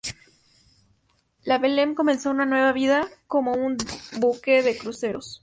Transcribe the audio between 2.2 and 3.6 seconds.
una nueva vida como